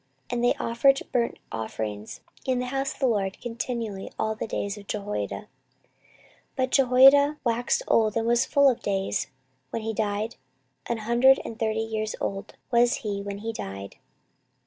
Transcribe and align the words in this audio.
And 0.31 0.43
they 0.43 0.55
offered 0.55 0.99
burnt 1.11 1.37
offerings 1.51 2.21
in 2.43 2.57
the 2.57 2.65
house 2.73 2.91
of 2.91 2.97
the 2.99 3.05
LORD 3.05 3.39
continually 3.39 4.11
all 4.17 4.33
the 4.33 4.47
days 4.47 4.75
of 4.75 4.87
Jehoiada. 4.87 5.41
14:024:015 5.41 5.47
But 6.55 6.71
Jehoiada 6.71 7.37
waxed 7.43 7.83
old, 7.87 8.17
and 8.17 8.25
was 8.25 8.43
full 8.43 8.67
of 8.67 8.81
days 8.81 9.27
when 9.69 9.83
he 9.83 9.93
died; 9.93 10.37
an 10.87 10.97
hundred 11.05 11.39
and 11.45 11.59
thirty 11.59 11.81
years 11.81 12.15
old 12.19 12.55
was 12.71 13.01
he 13.05 13.21
when 13.21 13.37
he 13.45 13.53
died. 13.53 13.97